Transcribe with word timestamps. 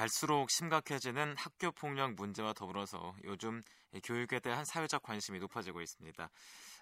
갈수록 0.00 0.50
심각해지는 0.50 1.34
학교 1.36 1.70
폭력 1.72 2.14
문제와 2.14 2.54
더불어서 2.54 3.14
요즘 3.24 3.62
교육에 4.02 4.40
대한 4.40 4.64
사회적 4.64 5.02
관심이 5.02 5.38
높아지고 5.40 5.82
있습니다. 5.82 6.30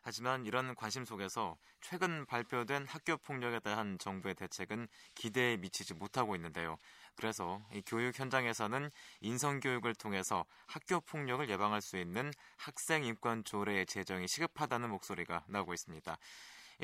하지만 0.02 0.46
이런 0.46 0.76
관심 0.76 1.04
속에서 1.04 1.56
최근 1.80 2.26
발표된 2.26 2.86
학교 2.86 3.16
폭력에 3.16 3.58
대한 3.58 3.98
정부의 3.98 4.36
대책은 4.36 4.86
기대에 5.16 5.56
미치지 5.56 5.94
못하고 5.94 6.36
있는데요. 6.36 6.78
그래서 7.16 7.60
교육 7.86 8.16
현장에서는 8.16 8.88
인성 9.20 9.58
교육을 9.58 9.96
통해서 9.96 10.44
학교 10.68 11.00
폭력을 11.00 11.50
예방할 11.50 11.82
수 11.82 11.96
있는 11.98 12.30
학생 12.56 13.02
인권 13.02 13.42
조례의 13.42 13.86
제정이 13.86 14.28
시급하다는 14.28 14.90
목소리가 14.90 15.42
나오고 15.48 15.74
있습니다. 15.74 16.16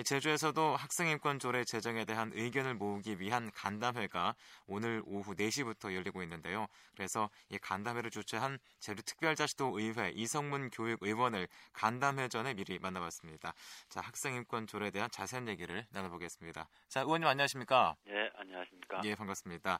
제주에서도 0.03 0.75
학생인권 0.75 1.39
조례 1.39 1.63
제정에 1.63 2.05
대한 2.05 2.33
의견을 2.35 2.75
모으기 2.75 3.21
위한 3.21 3.51
간담회가 3.53 4.35
오늘 4.67 5.03
오후 5.07 5.37
4시부터 5.37 5.95
열리고 5.95 6.23
있는데요. 6.25 6.67
그래서 6.97 7.31
이 7.49 7.59
간담회를 7.59 8.11
주최한 8.11 8.59
제주특별자치도 8.81 9.79
의회 9.79 10.11
이성문 10.11 10.71
교육의원을 10.71 11.47
간담회 11.73 12.27
전에 12.29 12.55
미리 12.55 12.81
만나봤습니다. 12.81 13.53
자, 13.89 14.01
학생인권 14.01 14.67
조례에 14.67 14.91
대한 14.91 15.09
자세한 15.13 15.47
얘기를 15.47 15.87
나눠보겠습니다. 15.93 16.69
자, 16.89 17.01
의원님 17.03 17.29
안녕하십니까? 17.29 17.95
네, 18.07 18.31
안녕하십니까? 18.35 19.01
예, 19.05 19.15
반갑습니다. 19.15 19.79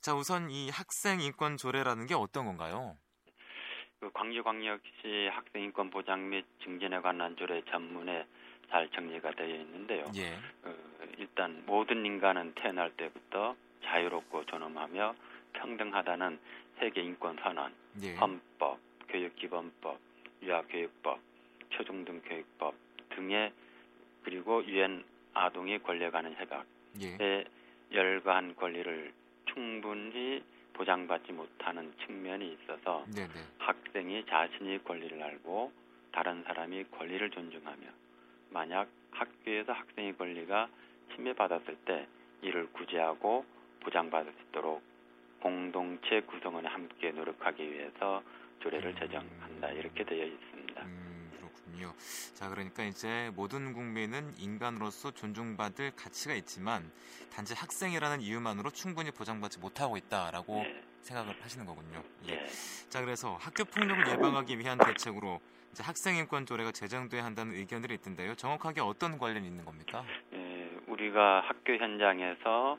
자, 0.00 0.14
우선 0.14 0.50
이 0.50 0.70
학생인권 0.70 1.58
조례라는 1.58 2.06
게 2.06 2.14
어떤 2.14 2.46
건가요? 2.46 2.96
그 4.00 4.10
광주광역시 4.12 5.28
학생인권 5.32 5.90
보장 5.90 6.30
및 6.30 6.46
증진에 6.62 7.00
관한 7.00 7.36
조례 7.36 7.62
전문에 7.70 8.26
잘 8.70 8.88
정리가 8.90 9.32
되어 9.32 9.46
있는데요. 9.46 10.04
예. 10.16 10.34
어, 10.64 10.74
일단 11.18 11.62
모든 11.66 12.04
인간은 12.04 12.54
태어날 12.54 12.90
때부터 12.96 13.56
자유롭고 13.84 14.46
존엄하며 14.46 15.14
평등하다는 15.52 16.38
세계 16.78 17.02
인권 17.02 17.36
선언, 17.42 17.72
예. 18.02 18.14
헌법, 18.16 18.78
교육 19.08 19.34
기본법, 19.36 19.98
유아 20.42 20.62
교육법, 20.62 21.20
초중등 21.70 22.22
교육법 22.24 22.74
등의 23.10 23.52
그리고 24.22 24.64
유엔 24.64 25.04
아동이 25.34 25.78
권리관한 25.78 26.34
협약의 26.34 27.20
예. 27.20 27.44
열관 27.92 28.56
권리를 28.56 29.12
충분히 29.46 30.42
보장받지 30.72 31.32
못하는 31.32 31.92
측면이 32.04 32.52
있어서 32.54 33.04
네네. 33.14 33.32
학생이 33.58 34.24
자신의 34.26 34.82
권리를 34.82 35.22
알고 35.22 35.72
다른 36.10 36.42
사람이 36.44 36.84
권리를 36.90 37.30
존중하며 37.30 37.86
만약 38.54 38.88
학교에서 39.10 39.72
학생의 39.72 40.16
권리가 40.16 40.68
침해받았을 41.14 41.76
때 41.84 42.06
이를 42.40 42.72
구제하고 42.72 43.44
보장받을 43.80 44.32
수 44.32 44.38
있도록 44.48 44.80
공동체 45.40 46.20
구성원이 46.20 46.66
함께 46.66 47.10
노력하기 47.10 47.70
위해서 47.70 48.22
조례를 48.60 48.90
음. 48.90 48.96
제정한다 48.98 49.70
이렇게 49.72 50.04
되어 50.04 50.24
있습니다. 50.24 50.82
음, 50.84 51.32
그렇군요. 51.36 51.92
자, 52.34 52.48
그러니까 52.48 52.84
이제 52.84 53.30
모든 53.34 53.72
국민은 53.72 54.32
인간으로서 54.38 55.10
존중받을 55.10 55.90
가치가 55.96 56.34
있지만 56.34 56.90
단지 57.34 57.54
학생이라는 57.54 58.20
이유만으로 58.20 58.70
충분히 58.70 59.10
보장받지 59.10 59.58
못하고 59.58 59.96
있다라고 59.96 60.62
네. 60.62 60.82
생각을 61.02 61.34
하시는 61.42 61.66
거군요. 61.66 62.02
예. 62.28 62.34
예. 62.34 62.46
자, 62.88 63.00
그래서 63.00 63.34
학교 63.34 63.64
폭력을 63.64 64.08
예방하기 64.08 64.58
위한 64.60 64.78
대책으로 64.78 65.40
학생 65.82 66.16
인권 66.16 66.46
조례가 66.46 66.72
제정돼야 66.72 67.24
한다는 67.24 67.54
의견들이 67.54 67.94
있던데요. 67.94 68.34
정확하게 68.34 68.80
어떤 68.80 69.18
관련이 69.18 69.46
있는 69.46 69.64
겁니까? 69.64 70.04
예, 70.32 70.70
우리가 70.86 71.40
학교 71.40 71.74
현장에서 71.74 72.78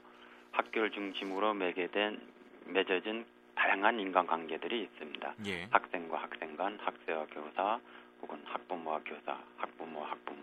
학교를 0.51 0.91
중심으로 0.91 1.53
매개된 1.53 2.21
맺어진 2.67 3.25
다양한 3.55 3.99
인간관계들이 3.99 4.83
있습니다. 4.83 5.33
예. 5.47 5.67
학생과 5.71 6.17
학생 6.17 6.55
간, 6.55 6.77
학생과 6.81 7.25
교사, 7.27 7.79
혹은 8.21 8.41
학부모와 8.45 9.01
교사, 9.05 9.37
학부모와 9.57 10.11
학부모 10.11 10.41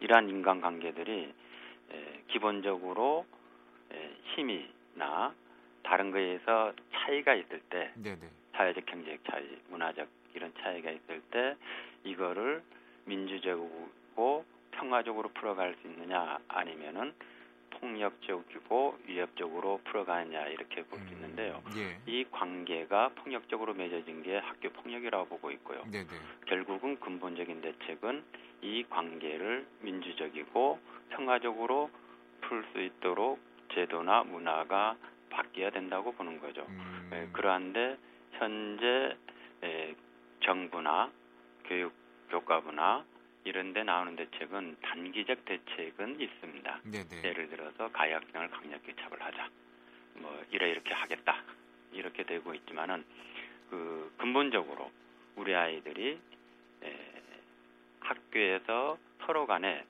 이러한 0.00 0.28
인간관계들이 0.28 1.34
에, 1.92 2.22
기본적으로 2.28 3.26
에, 3.92 4.16
힘이나 4.34 5.34
다른 5.82 6.10
거에 6.10 6.22
의해서 6.22 6.72
차이가 6.92 7.34
있을 7.34 7.60
때 7.68 7.92
네네. 7.96 8.20
사회적 8.54 8.86
경제적 8.86 9.24
차이, 9.30 9.44
문화적 9.68 10.08
이런 10.34 10.52
차이가 10.60 10.90
있을 10.90 11.20
때 11.30 11.56
이거를 12.04 12.62
민주적이고 13.04 14.44
평화적으로 14.70 15.28
풀어갈 15.30 15.74
수 15.80 15.88
있느냐 15.88 16.38
아니면은 16.48 17.12
폭력적이고 17.70 18.98
위협적으로 19.06 19.80
풀어가느냐 19.84 20.46
이렇게 20.48 20.82
볼수 20.84 21.04
음, 21.06 21.12
있는데요. 21.14 21.62
예. 21.76 21.98
이 22.06 22.24
관계가 22.30 23.10
폭력적으로 23.16 23.74
맺어진 23.74 24.22
게 24.22 24.38
학교 24.38 24.70
폭력이라고 24.70 25.26
보고 25.26 25.50
있고요. 25.50 25.82
네네. 25.90 26.06
결국은 26.46 27.00
근본적인 27.00 27.60
대책은 27.60 28.22
이 28.62 28.84
관계를 28.88 29.66
민주적이고 29.80 30.78
평화적으로 31.10 31.90
풀 32.42 32.64
수 32.72 32.80
있도록 32.80 33.40
제도나 33.74 34.24
문화가 34.24 34.96
바뀌어야 35.30 35.70
된다고 35.70 36.12
보는 36.12 36.40
거죠. 36.40 36.66
음, 36.68 37.10
예, 37.12 37.28
그러한데 37.32 37.96
현재 38.32 39.16
에, 39.64 39.94
정부나 40.42 41.10
교육 41.64 41.92
교과부나 42.30 43.04
이런 43.44 43.72
데 43.72 43.82
나오는 43.82 44.14
대책은 44.16 44.76
단기적 44.80 45.44
대책은 45.44 46.20
있습니다. 46.20 46.80
네네. 46.84 47.22
예를 47.24 47.48
들어서 47.48 47.90
학생을 47.92 48.50
강력히 48.50 48.94
처벌하자. 48.94 49.48
뭐 50.14 50.44
이래 50.50 50.70
이렇게 50.70 50.92
하겠다. 50.94 51.42
이렇게 51.92 52.22
되고 52.24 52.54
있지만은 52.54 53.04
그 53.70 54.12
근본적으로 54.18 54.90
우리 55.36 55.54
아이들이 55.54 56.18
에, 56.82 56.98
학교에서 58.00 58.98
서로 59.24 59.46
간에 59.46 59.84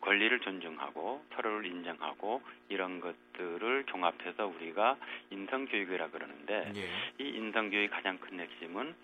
권리를 0.00 0.38
존중하고 0.40 1.24
서로를 1.34 1.66
인정하고 1.66 2.40
이런 2.68 3.00
것들을 3.00 3.84
종합해서 3.86 4.46
우리가 4.46 4.96
인성 5.30 5.66
교육이라 5.66 6.10
그러는데 6.10 6.72
예. 6.76 6.88
이 7.18 7.28
인성 7.28 7.70
교육의 7.70 7.88
가장 7.88 8.18
큰 8.18 8.38
핵심은 8.40 8.94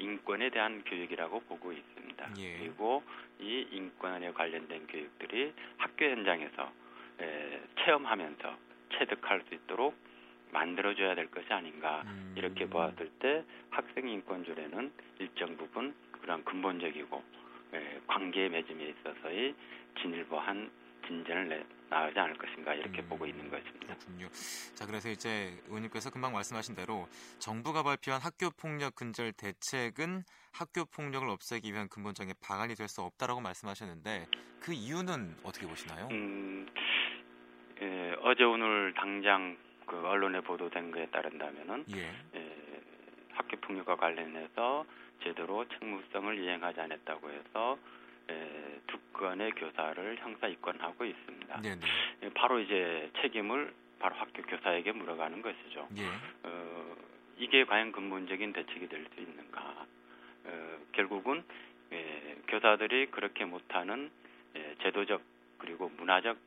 인권에 0.00 0.50
대한 0.50 0.82
교육이라고 0.84 1.40
보고 1.40 1.72
있습니다. 1.72 2.32
예. 2.38 2.58
그리고 2.58 3.02
이 3.38 3.66
인권에 3.70 4.32
관련된 4.32 4.86
교육들이 4.86 5.52
학교 5.76 6.06
현장에서 6.06 6.72
에, 7.20 7.60
체험하면서 7.84 8.56
체득할 8.94 9.42
수 9.48 9.54
있도록 9.54 9.94
만들어줘야 10.52 11.14
될 11.14 11.30
것이 11.30 11.52
아닌가 11.52 12.02
음, 12.06 12.34
이렇게 12.36 12.66
보았을 12.66 13.08
때 13.20 13.44
학생 13.70 14.08
인권 14.08 14.44
조례는 14.44 14.90
일정 15.18 15.56
부분 15.56 15.94
그런 16.20 16.44
근본적이고 16.44 17.22
에, 17.74 18.00
관계 18.06 18.48
맺음에 18.48 18.84
있어서의 18.84 19.54
진일보한 20.00 20.70
진전을 21.06 21.48
내, 21.48 21.64
나오지 21.88 22.18
않을 22.18 22.36
것인가 22.38 22.74
이렇게 22.74 23.02
음, 23.02 23.08
보고 23.08 23.26
있는 23.26 23.50
것입니다. 23.50 23.94
그렇군요. 23.94 24.28
자, 24.74 24.86
그래서 24.86 25.08
이제 25.10 25.52
의원님께서 25.66 26.10
금방 26.10 26.32
말씀하신 26.32 26.74
대로 26.74 27.08
정부가 27.38 27.82
발표한 27.82 28.20
학교 28.20 28.50
폭력 28.50 28.94
근절 28.94 29.32
대책은 29.32 30.22
학교 30.52 30.84
폭력을 30.84 31.28
없애기 31.28 31.72
위한 31.72 31.88
근본적인 31.88 32.34
방안이 32.42 32.74
될 32.74 32.88
수 32.88 33.02
없다라고 33.02 33.40
말씀하셨는데 33.40 34.26
그 34.60 34.72
이유는 34.72 35.36
어떻게 35.44 35.66
보시나요? 35.66 36.08
음, 36.10 36.66
에, 37.80 38.14
어제 38.22 38.42
오늘 38.42 38.92
당장 38.94 39.56
그 39.86 39.96
언론에 40.06 40.40
보도된 40.40 40.90
것에 40.90 41.06
따른다면은 41.12 41.84
예. 41.94 42.06
에, 42.38 42.56
학교 43.32 43.56
폭력과 43.58 43.96
관련해서 43.96 44.84
제대로 45.22 45.64
책무성을 45.68 46.38
이행하지 46.38 46.80
않았다고 46.80 47.30
해서 47.30 47.78
에, 48.30 48.80
두 48.86 48.98
건의 49.12 49.50
교사를 49.52 50.16
형사 50.18 50.46
입건하고 50.46 51.04
있습니다. 51.04 51.60
네네. 51.60 51.80
에, 52.22 52.28
바로 52.34 52.60
이제 52.60 53.10
책임을 53.20 53.72
바로 53.98 54.14
학교 54.16 54.42
교사에게 54.42 54.92
물어가는 54.92 55.42
것이죠. 55.42 55.88
예. 55.96 56.06
어, 56.44 56.96
이게 57.36 57.64
과연 57.64 57.92
근본적인 57.92 58.52
대책이 58.52 58.88
될 58.88 59.04
수 59.14 59.20
있는가? 59.20 59.86
어, 60.44 60.78
결국은 60.92 61.42
에, 61.92 62.36
교사들이 62.48 63.06
그렇게 63.10 63.44
못하는 63.44 64.10
에, 64.54 64.74
제도적 64.82 65.20
그리고 65.58 65.90
문화적 65.96 66.38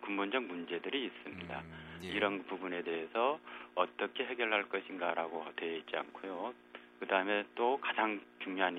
근본적 0.00 0.42
문제들이 0.44 1.04
있습니다. 1.04 1.60
음, 1.60 2.00
예. 2.02 2.08
이런 2.08 2.42
부분에 2.46 2.82
대해서 2.82 3.38
어떻게 3.76 4.24
해결할 4.24 4.68
것인가라고 4.68 5.46
되어 5.54 5.76
있지 5.76 5.96
않고요. 5.96 6.52
그 6.98 7.06
다음에 7.06 7.44
또 7.54 7.78
가장 7.80 8.20
중요한 8.40 8.76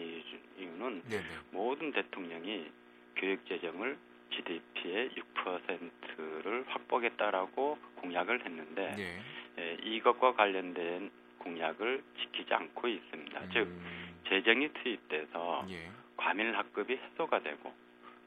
이유는 0.83 1.03
네네. 1.07 1.23
모든 1.51 1.91
대통령이 1.91 2.69
교육 3.15 3.45
재정을 3.47 3.97
GDP의 4.31 5.11
6%를 5.11 6.65
확보하겠다라고 6.67 7.77
공약을 7.95 8.43
했는데 8.43 8.95
예. 8.97 9.61
에, 9.61 9.77
이것과 9.83 10.33
관련된 10.33 11.11
공약을 11.39 12.03
지키지 12.19 12.53
않고 12.53 12.87
있습니다. 12.87 13.49
즉 13.49 13.67
음, 13.67 14.15
재정이 14.27 14.73
투입돼서 14.73 15.65
예. 15.69 15.89
과밀 16.17 16.55
학급이 16.57 16.95
해소가 16.95 17.41
되고 17.43 17.73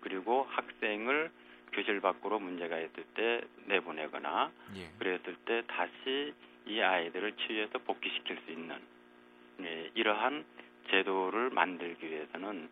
그리고 0.01 0.47
학생을 0.51 1.31
교실 1.73 2.01
밖으로 2.01 2.39
문제가 2.39 2.79
있을 2.79 3.05
때 3.15 3.43
내보내거나 3.67 4.53
예. 4.77 4.91
그랬을 4.99 5.37
때 5.45 5.63
다시 5.67 6.33
이 6.67 6.81
아이들을 6.81 7.33
치유해서 7.33 7.79
복귀시킬 7.79 8.39
수 8.45 8.53
있는 8.53 8.77
예, 9.63 9.91
이러한 9.95 10.45
제도를 10.91 11.51
만들기 11.51 12.11
위해서는 12.11 12.69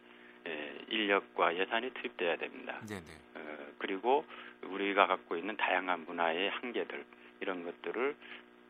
예, 0.47 0.75
인력과 0.89 1.57
예산이 1.57 1.91
투입돼야 1.95 2.37
됩니다. 2.37 2.79
네네. 2.87 3.07
어, 3.35 3.67
그리고 3.79 4.25
우리가 4.63 5.07
갖고 5.07 5.37
있는 5.37 5.57
다양한 5.57 6.05
문화의 6.05 6.51
한계들 6.51 7.05
이런 7.41 7.65
것들을 7.65 8.15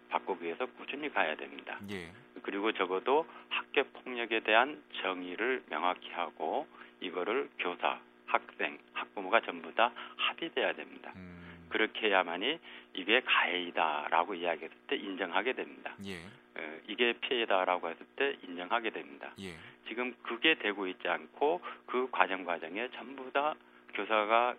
바꾸기 0.09 0.45
위해서 0.45 0.67
꾸준히 0.79 1.13
가야 1.13 1.35
됩니다. 1.37 1.79
예. 1.91 2.13
그리고 2.43 2.73
적어도 2.73 3.27
학교 3.49 3.83
폭력에 3.85 4.41
대한 4.41 4.83
정의를 5.03 5.65
명확히 5.69 6.11
하고 6.13 6.67
이거를 7.01 7.49
교사, 7.59 7.99
학생, 8.27 8.79
학부모가 8.93 9.41
전부 9.41 9.75
다 9.75 9.93
합의돼야 10.17 10.75
됩니다. 10.75 11.13
음, 11.17 11.67
그렇게 11.69 12.09
해야만이 12.09 12.59
이게 12.95 13.21
가해이다라고 13.21 14.35
이야기했을 14.35 14.77
때 14.87 14.97
인정하게 14.97 15.55
됩니다. 15.55 15.95
예. 16.07 16.19
어, 16.65 16.81
이게 16.89 17.13
피해다라고 17.21 17.91
했을 17.91 18.07
때 18.17 18.37
인정하게 18.43 18.91
됩니다. 18.91 19.33
예. 19.41 19.55
지금 19.89 20.15
그게 20.23 20.55
되고 20.55 20.87
있지 20.87 21.07
않고 21.09 21.61
그 21.87 22.09
과정 22.11 22.45
과정에 22.45 22.89
전부 22.93 23.31
다 23.33 23.55
교사가 23.95 24.55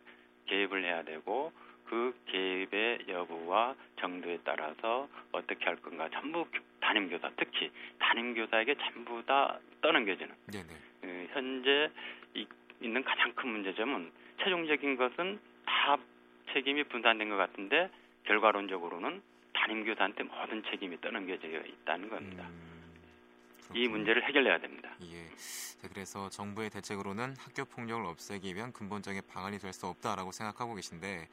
개입을 0.45 0.83
해야 0.83 1.03
되고 1.03 1.51
그 1.85 2.15
개입의 2.27 3.05
여부와 3.09 3.75
정도에 3.99 4.39
따라서 4.43 5.07
어떻게 5.31 5.65
할 5.65 5.75
건가 5.77 6.09
전부 6.11 6.45
교- 6.45 6.59
담임 6.79 7.09
교사 7.09 7.29
특히 7.37 7.71
담임 7.99 8.33
교사에게 8.35 8.75
전부 8.75 9.23
다 9.25 9.59
떠넘겨지는. 9.81 10.33
어, 11.03 11.27
현재 11.33 11.89
이- 12.35 12.47
있는 12.81 13.03
가장 13.03 13.33
큰 13.33 13.49
문제점은 13.49 14.11
최종적인 14.39 14.95
것은 14.97 15.39
다 15.65 15.97
책임이 16.53 16.83
분산된 16.85 17.29
것 17.29 17.37
같은데 17.37 17.89
결과론적으로는 18.25 19.21
담임교사한테 19.65 20.23
모든 20.23 20.63
책임이 20.63 20.99
떠넘겨져 21.01 21.47
있다는 21.47 22.09
겁니다. 22.09 22.47
음, 22.47 22.93
이. 23.73 23.87
문제를 23.87 24.23
해결해야 24.23 24.59
됩니다. 24.59 24.93
예. 25.01 25.27
자, 25.81 25.87
그래서 25.89 26.29
정부의 26.29 26.69
대책으로는 26.69 27.35
학교 27.39 27.65
폭력을 27.65 28.05
없애기 28.05 28.53
위한 28.55 28.71
근본적인 28.71 29.21
방안이 29.27 29.57
될 29.59 29.73
수 29.73 29.87
없다라고 29.87 30.31
생각하고 30.31 30.75
계신데 30.75 31.27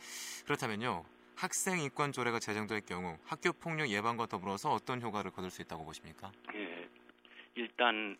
그렇다면요. 0.46 1.04
학생 1.36 1.78
인권 1.78 2.12
조례가 2.12 2.38
제정될 2.38 2.82
경우 2.86 3.16
학교 3.24 3.52
폭력 3.52 3.88
예방과 3.88 4.26
더불어서 4.26 4.72
어떤 4.72 5.00
효과를 5.02 5.30
거둘 5.30 5.50
수 5.50 5.62
있다고 5.62 5.84
보십니까? 5.84 6.30
예, 6.54 6.88
일단 7.54 8.16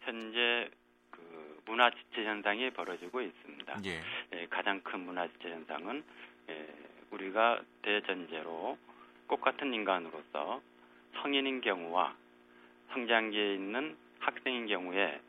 현재 0.00 0.70
그 1.10 1.62
문화 1.66 1.90
지체 1.90 2.24
현상이 2.24 2.70
벌어지고 2.70 3.20
있습니다. 3.22 3.80
예. 3.86 4.00
예, 4.34 4.46
가장 4.50 4.80
큰 4.82 5.00
문화 5.00 5.26
지체 5.28 5.50
현상은 5.50 6.04
예, 6.50 6.68
우리가 7.10 7.62
대전제로 7.82 8.76
똑같은 9.28 9.72
인간으로서 9.72 10.60
성인인 11.16 11.60
경우와 11.60 12.14
성장기에 12.92 13.54
있는 13.54 13.96
학생인 14.20 14.66
경우에 14.66 15.20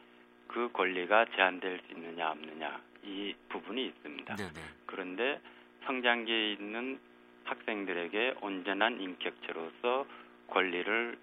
그 0.48 0.70
권리가 0.72 1.26
제한될 1.36 1.82
수 1.86 1.94
있느냐 1.94 2.32
없느냐 2.32 2.82
이 3.04 3.36
부분이 3.50 3.86
있습니다. 3.88 4.36
네네. 4.36 4.60
그런데 4.86 5.42
성장기에 5.86 6.54
있는 6.54 7.00
학생들에게 7.46 8.36
온전한 8.42 9.00
인격체로서 9.02 10.06
권리를 10.48 11.18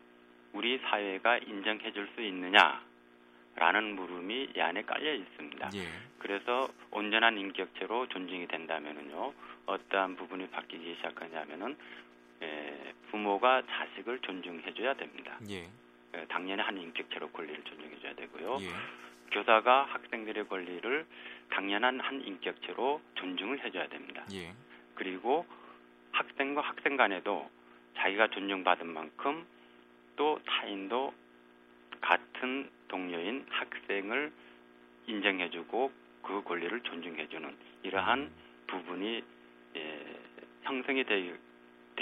우리 0.53 0.79
사회가 0.79 1.39
인정해 1.39 1.93
줄 1.93 2.09
수 2.15 2.21
있느냐라는 2.21 3.97
물음이 3.97 4.51
이 4.55 4.61
안에 4.61 4.83
깔려 4.83 5.15
있습니다. 5.15 5.71
예. 5.75 5.87
그래서 6.19 6.69
온전한 6.91 7.39
인격체로 7.39 8.07
존중이 8.09 8.47
된다면은요 8.49 9.33
어떠한 9.67 10.17
부분이 10.17 10.49
바뀌기 10.51 10.97
시작하냐면은 10.97 11.77
에, 12.43 12.93
부모가 13.11 13.63
자식을 13.67 14.19
존중해 14.21 14.75
줘야 14.75 14.95
됩니다. 14.95 15.39
예. 15.49 15.69
에, 16.15 16.27
당연히 16.29 16.63
한 16.63 16.77
인격체로 16.77 17.31
권리를 17.31 17.63
존중해 17.65 18.01
줘야 18.01 18.15
되고요. 18.15 18.59
예. 18.61 18.69
교사가 19.31 19.85
학생들의 19.85 20.49
권리를 20.49 21.07
당연한 21.51 22.01
한 22.01 22.21
인격체로 22.23 23.01
존중을 23.15 23.65
해줘야 23.65 23.89
됩니다. 23.89 24.25
예. 24.33 24.53
그리고 24.95 25.47
학생과 26.13 26.61
학생 26.61 26.97
간에도 26.97 27.51
자기가 27.97 28.29
존중받은 28.29 28.87
만큼 28.87 29.47
또 30.17 30.39
타인도 30.45 31.15
같은 32.01 32.71
동료인 32.89 33.47
학생을 33.49 34.33
인정해주고 35.07 35.93
그 36.23 36.43
권리를 36.43 36.81
존중해주는 36.83 37.57
이러한 37.83 38.31
부분이 38.67 39.23
예, 39.77 40.21
형성이 40.63 41.05
되, 41.05 41.35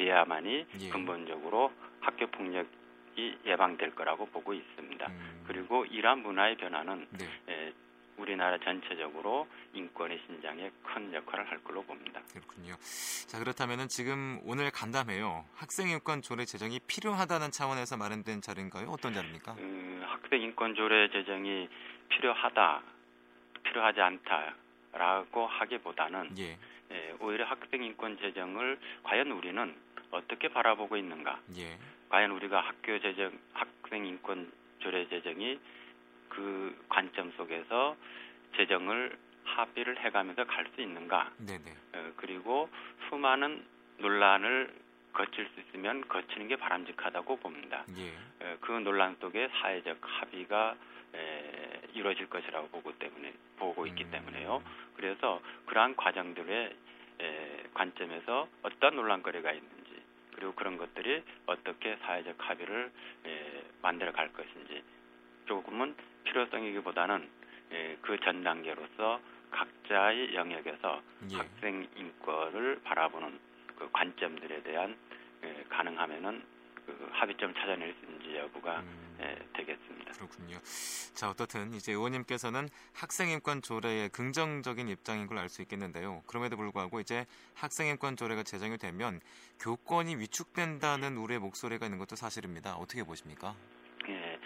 돼야만이 0.00 0.66
예. 0.80 0.88
근본적으로 0.88 1.70
학교 2.00 2.26
폭력이 2.28 3.38
예방될 3.44 3.94
거라고 3.94 4.26
보고 4.26 4.54
있습니다. 4.54 5.06
음, 5.06 5.44
그리고 5.46 5.84
이러한 5.84 6.22
문화의 6.22 6.56
변화는 6.56 7.06
네. 7.18 7.28
예, 7.50 7.72
우리나라 8.16 8.58
전체적으로 8.58 9.46
인권의 9.74 10.20
신장에 10.26 10.70
큰 10.82 11.12
역할을 11.12 11.50
할 11.50 11.62
걸로 11.62 11.82
봅니다. 11.82 12.20
그렇군요. 12.32 12.74
자, 13.28 13.38
그렇다면은 13.38 13.88
지금 13.88 14.40
오늘 14.44 14.70
간담회요. 14.70 15.44
학생 15.54 15.88
인권 15.88 16.22
조례 16.22 16.44
제정이 16.44 16.80
필요하다는 16.86 17.50
차원에서 17.50 17.96
마련된 17.98 18.40
자리인가요? 18.40 18.88
어떤 18.88 19.12
자리입니까? 19.12 19.52
음, 19.58 20.02
학생 20.06 20.40
인권 20.40 20.74
조례 20.74 21.10
제정이 21.10 21.68
필요하다, 22.08 22.82
필요하지 23.64 24.00
않다라고 24.00 25.46
하기보다는 25.46 26.38
예. 26.38 26.58
예, 26.92 27.14
오히려 27.20 27.44
학생 27.44 27.82
인권 27.84 28.18
제정을 28.18 28.78
과연 29.04 29.30
우리는 29.30 29.74
어떻게 30.10 30.48
바라보고 30.48 30.96
있는가? 30.96 31.40
예. 31.56 31.78
과연 32.08 32.30
우리가 32.32 32.60
학교 32.60 32.98
제정, 33.00 33.32
학생 33.52 34.06
인권 34.06 34.50
조례 34.80 35.08
제정이 35.08 35.58
그 36.28 36.84
관점 36.88 37.32
속에서 37.32 37.96
제정을 38.56 39.16
합의를 39.44 39.98
해가면서 40.04 40.44
갈 40.44 40.66
수 40.74 40.80
있는가? 40.80 41.30
네, 41.38 41.58
네. 41.58 41.72
어, 41.94 42.12
그리고 42.16 42.68
수많은 43.08 43.64
논란을 43.98 44.72
거칠 45.12 45.48
수 45.54 45.60
있으면 45.60 46.06
거치는 46.08 46.48
게 46.48 46.56
바람직하다고 46.56 47.36
봅니다. 47.36 47.84
예. 47.96 48.12
어, 48.44 48.56
그 48.60 48.72
논란 48.72 49.16
속에 49.20 49.48
사회적 49.60 49.98
합의가 50.02 50.76
에, 51.14 51.80
이루어질 51.94 52.28
것이라고 52.28 52.68
보고 52.68 52.92
때문에 52.92 53.32
보고 53.56 53.86
있기 53.86 54.04
음. 54.04 54.10
때문에요. 54.12 54.62
그래서 54.96 55.40
그러한 55.66 55.96
과정들의 55.96 56.76
에, 57.20 57.62
관점에서 57.74 58.48
어떤 58.62 58.94
논란거리가 58.94 59.50
있는지 59.52 59.79
그리고 60.34 60.52
그런 60.54 60.76
것들이 60.76 61.22
어떻게 61.46 61.96
사회적 61.96 62.36
합의를 62.38 62.90
에, 63.26 63.62
만들어 63.82 64.12
갈 64.12 64.32
것인지 64.32 64.82
조금은 65.46 65.94
필요성이기보다는 66.24 67.28
에, 67.72 67.96
그전 68.02 68.42
단계로서 68.42 69.20
각자의 69.50 70.34
영역에서 70.34 71.02
예. 71.32 71.36
학생 71.36 71.88
인권을 71.96 72.80
바라보는 72.84 73.38
그 73.76 73.88
관점들에 73.92 74.62
대한 74.62 74.96
에, 75.42 75.64
가능하면은 75.68 76.42
그 76.86 77.08
합의점 77.12 77.54
찾아낼 77.54 77.94
수 77.94 78.04
있는지 78.06 78.36
여부가 78.36 78.80
음, 78.80 79.16
에, 79.20 79.36
되겠습니다. 79.54 80.12
그렇군요. 80.12 80.58
자, 81.14 81.30
어떻든 81.30 81.72
이제 81.74 81.92
의원님께서는 81.92 82.68
학생 82.94 83.28
인권 83.30 83.62
조례의 83.62 84.08
긍정적인 84.10 84.88
입장인 84.88 85.26
걸 85.26 85.38
알 85.38 85.48
수 85.48 85.62
있겠는데요. 85.62 86.22
그럼에도 86.26 86.56
불구하고 86.56 87.00
이제 87.00 87.26
학생 87.54 87.86
인권 87.88 88.16
조례가 88.16 88.42
제정이 88.42 88.78
되면 88.78 89.20
교권이 89.60 90.16
위축된다는 90.16 91.16
우려의 91.16 91.40
목소리가 91.40 91.86
있는 91.86 91.98
것도 91.98 92.16
사실입니다. 92.16 92.74
어떻게 92.76 93.02
보십니까? 93.04 93.54
예, 94.08 94.38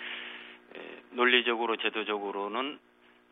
에, 0.74 1.02
논리적으로 1.10 1.76
제도적으로는 1.76 2.78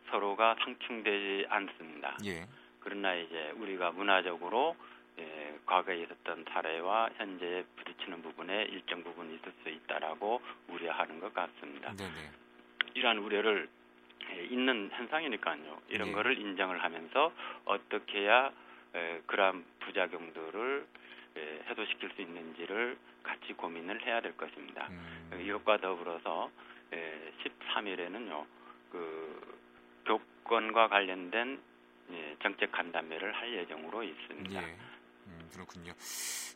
서로가 0.09 0.55
상충되지 0.63 1.47
않습니다. 1.49 2.17
예. 2.25 2.45
그러나 2.81 3.15
이제 3.15 3.51
우리가 3.55 3.91
문화적으로 3.91 4.75
예, 5.19 5.59
과거에 5.65 6.01
있었던 6.01 6.45
사례와 6.49 7.09
현재에 7.17 7.63
부딪히는 7.77 8.21
부분에 8.21 8.63
일정 8.65 9.03
부분 9.03 9.33
있을 9.33 9.51
수 9.63 9.69
있다라고 9.69 10.41
우려하는 10.67 11.19
것 11.19 11.33
같습니다. 11.33 11.93
네, 11.95 12.05
네. 12.05 12.31
이러한 12.95 13.17
우려를 13.19 13.69
예, 14.31 14.45
있는 14.45 14.89
현상이니까요. 14.93 15.81
이런 15.89 16.09
네. 16.09 16.13
거를 16.13 16.37
인정을 16.37 16.83
하면서 16.83 17.31
어떻게 17.65 18.21
해야 18.21 18.51
에, 18.95 19.21
그러한 19.25 19.65
부작용들을 19.81 20.87
에, 21.35 21.59
해소시킬 21.67 22.11
수 22.15 22.21
있는지를 22.21 22.97
같이 23.23 23.53
고민을 23.53 24.05
해야 24.05 24.21
될 24.21 24.35
것입니다. 24.37 24.87
음, 24.89 25.41
이것과 25.45 25.77
더불어서 25.77 26.51
13일에는요, 26.91 28.45
그 28.91 29.57
교권과 30.05 30.89
관련된 30.89 31.59
예, 32.11 32.35
정책 32.41 32.71
간담회를 32.71 33.33
할 33.33 33.53
예정으로 33.53 34.03
있습니다. 34.03 34.61
예. 34.61 34.75
음, 35.53 35.65
그렇군요. 35.65 35.93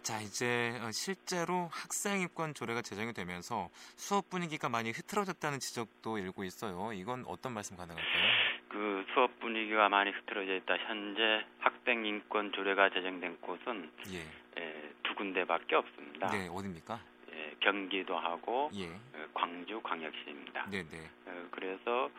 자, 0.03 0.19
이제 0.21 0.79
어, 0.81 0.91
실제로 0.91 1.69
학생 1.71 2.21
인권 2.21 2.53
조례가 2.53 2.81
제정이 2.81 3.13
되면서 3.13 3.69
수업 3.95 4.29
분위기가 4.29 4.69
많이 4.69 4.91
흐트러졌다는 4.91 5.59
지적도 5.59 6.17
일고 6.17 6.43
있어요. 6.43 6.93
이건 6.93 7.25
어떤 7.27 7.53
말씀 7.53 7.77
가능할까요? 7.77 8.23
그 8.69 9.05
수업 9.13 9.39
분위기가 9.39 9.89
많이 9.89 10.11
흐트러져 10.11 10.55
있다. 10.55 10.77
현재 10.77 11.45
학생 11.59 12.05
인권 12.05 12.51
조례가 12.51 12.89
제정된 12.89 13.37
곳은 13.41 13.91
예. 14.11 14.19
예, 14.61 14.93
두 15.03 15.15
군데밖에 15.15 15.75
없습니다. 15.75 16.27
네, 16.31 16.47
어딥니까? 16.47 16.99
예, 17.33 17.55
경기도 17.59 18.17
하고 18.17 18.69
예. 18.75 18.87
어, 18.87 19.27
광주 19.33 19.79
광역시입니다. 19.81 20.67
네, 20.69 20.83
네. 20.83 21.09
어, 21.25 21.47
그래서 21.51 22.09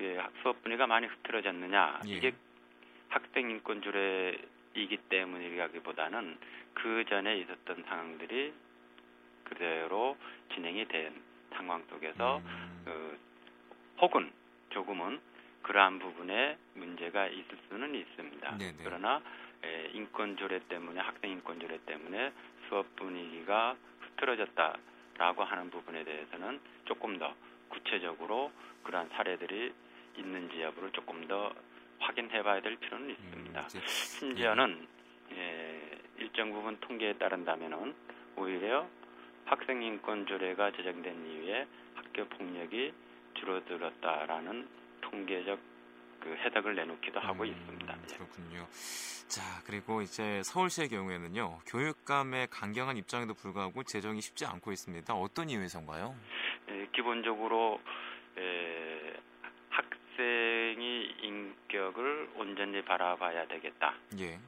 예, 0.00 0.18
수업 0.42 0.62
분위기가 0.62 0.86
많이 0.86 1.06
흐트러졌느냐 1.06 2.00
예. 2.08 2.10
이게 2.10 2.34
학생 3.08 3.50
인권 3.50 3.80
조례 3.80 4.36
이기 4.74 4.96
때문이라기보다는 5.08 6.38
그 6.74 7.04
전에 7.08 7.38
있었던 7.38 7.84
상황들이 7.88 8.52
그대로 9.44 10.16
진행이 10.54 10.86
된 10.88 11.14
상황 11.52 11.84
속에서 11.88 12.38
음, 12.38 12.82
그 12.84 13.18
혹은 13.98 14.32
조금은 14.70 15.20
그러한 15.62 15.98
부분에 15.98 16.58
문제가 16.74 17.26
있을 17.26 17.58
수는 17.68 17.94
있습니다. 17.94 18.58
네네. 18.58 18.76
그러나 18.82 19.22
에, 19.64 19.90
인권 19.94 20.36
조례 20.36 20.58
때문에 20.68 21.00
학생 21.00 21.30
인권 21.30 21.58
조례 21.58 21.78
때문에 21.86 22.32
수업 22.68 22.94
분위기가 22.96 23.76
흐트러졌다라고 24.00 25.44
하는 25.44 25.70
부분에 25.70 26.04
대해서는 26.04 26.60
조금 26.84 27.18
더 27.18 27.34
구체적으로 27.68 28.52
그러한 28.82 29.08
사례들이 29.10 29.72
있는지 30.18 30.60
여부를 30.60 30.90
조금 30.92 31.26
더 31.26 31.52
확인해 32.04 32.42
봐야 32.42 32.60
될 32.60 32.76
필요는 32.76 33.06
음, 33.06 33.10
있습니다. 33.10 33.60
이제, 33.62 33.80
심지어는 33.86 34.86
예, 35.32 35.98
일정 36.18 36.52
부분 36.52 36.78
통계에 36.80 37.14
따른다면은 37.14 37.94
오히려 38.36 38.86
학생 39.46 39.82
인권 39.82 40.26
조례가 40.26 40.72
제정된 40.72 41.26
이후에 41.26 41.66
학교 41.94 42.26
폭력이 42.28 42.92
줄어들었다라는 43.34 44.68
통계적 45.00 45.58
그 46.20 46.34
해석을 46.36 46.74
내놓기도 46.74 47.20
하고 47.20 47.42
음, 47.44 47.48
있습니다. 47.48 47.94
예. 47.94 48.14
그렇군요. 48.14 48.66
자, 49.28 49.42
그리고 49.66 50.02
이제 50.02 50.42
서울시의 50.44 50.88
경우에는요, 50.88 51.58
교육감의 51.66 52.48
강경한 52.50 52.96
입장에도 52.96 53.34
불구하고 53.34 53.82
재정이 53.82 54.20
쉽지 54.20 54.46
않고 54.46 54.72
있습니다. 54.72 55.12
어떤 55.14 55.48
이유에서인가요? 55.50 56.14
예, 56.70 56.86
기본적으로 56.92 57.80
에, 58.38 59.14
학생 59.70 60.53
이 60.80 61.14
인격을 61.22 62.30
온전히 62.36 62.82
바라봐야 62.82 63.46
되겠다. 63.48 63.94
예. 64.18 64.38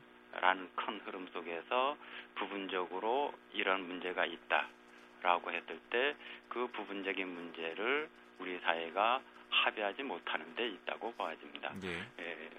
라는 0.40 0.68
큰 0.76 1.00
흐름 1.00 1.26
속에서 1.28 1.96
부분적으로 2.34 3.32
이런 3.52 3.86
문제가 3.86 4.26
있다라고 4.26 5.50
했을 5.52 5.78
때 5.90 6.14
그 6.48 6.66
부분적인 6.68 7.28
문제를 7.28 8.08
우리 8.38 8.58
사회가 8.60 9.20
합의하지 9.50 10.02
못하는 10.04 10.54
데 10.54 10.68
있다고 10.68 11.12
보아집니다. 11.12 11.74
예. 11.84 11.98
에, 12.22 12.50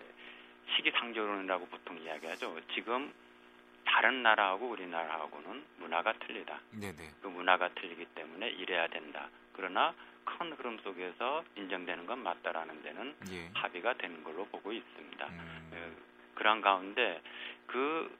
시기상조론이라고 0.76 1.66
보통 1.68 1.98
이야기하죠. 1.98 2.60
지금 2.74 3.12
다른 3.98 4.22
나라하고 4.22 4.68
우리나라하고는 4.70 5.66
문화가 5.80 6.14
틀리다. 6.14 6.60
네네. 6.70 7.14
그 7.20 7.28
문화가 7.30 7.68
틀리기 7.70 8.06
때문에 8.14 8.48
이래야 8.50 8.86
된다. 8.90 9.28
그러나 9.54 9.96
큰 10.24 10.54
흐름 10.54 10.78
속에서 10.84 11.44
인정되는 11.56 12.06
건 12.06 12.20
맞다라는 12.22 12.84
데는 12.84 13.16
예. 13.32 13.50
합의가 13.56 13.96
되는 13.96 14.24
걸로 14.24 14.46
보고 14.46 14.72
있습니다. 14.72 15.26
음, 15.26 15.72
에, 15.74 15.92
그런 16.36 16.62
가운데 16.62 17.20
그 17.66 18.16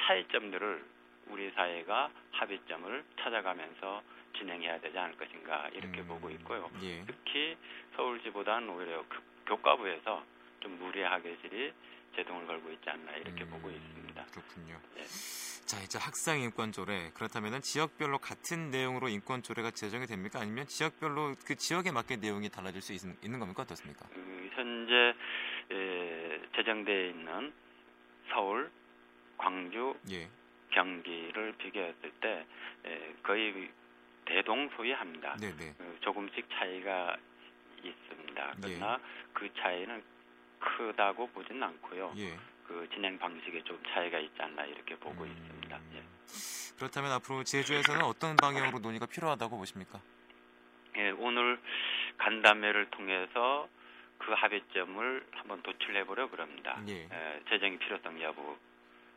차이점들을 0.00 0.84
우리 1.28 1.48
사회가 1.52 2.10
합의점을 2.32 3.04
찾아가면서 3.20 4.02
진행해야 4.36 4.80
되지 4.80 4.98
않을 4.98 5.16
것인가 5.16 5.68
이렇게 5.68 6.00
음, 6.00 6.08
보고 6.08 6.28
있고요. 6.30 6.68
예. 6.82 7.04
특히 7.06 7.56
서울시보다는 7.94 8.68
오히려 8.68 9.04
교- 9.08 9.22
교과부에서 9.46 10.24
좀 10.58 10.76
무리하게질이 10.80 11.72
제동을 12.16 12.48
걸고 12.48 12.72
있지 12.72 12.90
않나 12.90 13.12
이렇게 13.12 13.44
음, 13.44 13.50
보고 13.50 13.70
있습니다. 13.70 14.09
그렇군요. 14.30 14.80
예. 14.96 15.04
자, 15.70 15.80
이제 15.82 15.98
학생 15.98 16.40
인권 16.40 16.72
조례. 16.72 17.10
그렇다면은 17.14 17.60
지역별로 17.60 18.18
같은 18.18 18.70
내용으로 18.70 19.08
인권 19.08 19.42
조례가 19.42 19.70
제정이 19.70 20.06
됩니까? 20.06 20.40
아니면 20.40 20.66
지역별로 20.66 21.36
그 21.46 21.54
지역에 21.54 21.92
맞게 21.92 22.16
내용이 22.16 22.48
달라질 22.48 22.82
수 22.82 22.92
있, 22.92 23.00
는 23.04 23.38
겁니까? 23.38 23.62
어떻습니까? 23.62 24.06
그 24.12 24.50
현재 24.54 25.14
에, 25.70 26.40
제정되어 26.56 27.06
있는 27.10 27.52
서울, 28.30 28.70
광주, 29.38 29.94
예. 30.10 30.28
경기를 30.70 31.54
비교했을 31.58 32.10
때 32.20 32.46
에, 32.84 33.14
거의 33.22 33.70
대동소이합니다. 34.24 35.36
네네. 35.36 35.74
어, 35.78 35.94
조금씩 36.00 36.48
차이가 36.50 37.16
있습니다. 37.82 38.54
그러나 38.60 38.98
그 39.32 39.48
차이는 39.54 40.02
크다고 40.58 41.28
보지는 41.28 41.62
않고요. 41.62 42.12
예. 42.16 42.36
그 42.70 42.88
진행 42.94 43.18
방식에 43.18 43.64
좀 43.64 43.82
차이가 43.88 44.20
있지 44.20 44.40
않나 44.40 44.64
이렇게 44.64 44.94
보고 44.94 45.24
음, 45.24 45.28
있습니다. 45.28 45.80
예. 45.94 46.04
그렇다면 46.78 47.10
앞으로 47.12 47.42
제주에서는 47.42 48.02
어떤 48.04 48.36
방향으로 48.36 48.78
논의가 48.78 49.06
필요하다고 49.06 49.58
보십니까? 49.58 50.00
예, 50.96 51.10
오늘 51.10 51.58
간담회를 52.18 52.90
통해서 52.90 53.68
그 54.18 54.32
합의점을 54.32 55.26
한번 55.32 55.62
도출해 55.62 56.04
보려 56.04 56.30
그럽니다. 56.30 56.80
예. 56.86 57.08
에, 57.10 57.40
재정의 57.48 57.76
필요성 57.78 58.22
여부 58.22 58.56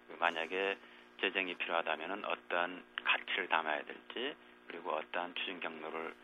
그 0.07 0.17
만약에 0.19 0.75
재정이 1.21 1.53
필요하다면은 1.53 2.25
어떠한 2.25 2.83
가치를 3.03 3.49
담아야 3.49 3.83
될지 3.83 4.35
그리고 4.67 4.93
어떠한 4.95 5.35
추진 5.35 5.59
경로를 5.59 6.15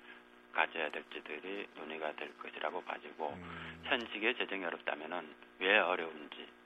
가져야 0.53 0.89
될지들이 0.89 1.67
논의가 1.75 2.11
될 2.13 2.35
것이라고 2.39 2.81
봐지고 2.81 3.33
음, 3.33 3.81
현직의 3.83 4.35
재정이 4.35 4.65
어렵다면은 4.65 5.31
왜 5.59 5.77
어려운지 5.77 6.58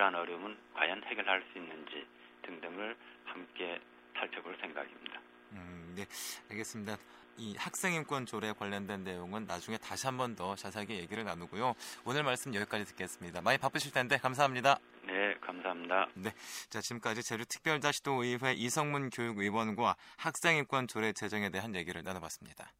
그러한 0.00 0.14
어려움은 0.14 0.56
과연 0.72 1.04
해결할 1.04 1.44
수 1.52 1.58
있는지 1.58 2.06
등등을 2.40 2.96
함께 3.26 3.78
살펴볼 4.16 4.56
생각입니다. 4.58 5.20
음, 5.52 5.92
네, 5.94 6.06
알겠습니다. 6.50 6.96
이 7.36 7.54
학생인권 7.58 8.24
조례 8.24 8.50
관련된 8.54 9.04
내용은 9.04 9.44
나중에 9.44 9.76
다시 9.76 10.06
한 10.06 10.16
번 10.16 10.34
더 10.34 10.56
자세하게 10.56 11.00
얘기를 11.00 11.22
나누고요. 11.24 11.74
오늘 12.06 12.22
말씀 12.22 12.54
여기까지 12.54 12.86
듣겠습니다. 12.86 13.42
많이 13.42 13.58
바쁘실 13.58 13.92
텐데 13.92 14.16
감사합니다. 14.16 14.78
네, 15.02 15.34
감사합니다. 15.38 16.08
자, 16.70 16.80
지금까지 16.80 17.22
제주특별자치도의회 17.22 18.54
이성문 18.54 19.10
교육의원과 19.10 19.96
학생인권 20.16 20.88
조례 20.88 21.12
제정에 21.12 21.50
대한 21.50 21.74
얘기를 21.74 22.02
나눠봤습니다. 22.02 22.72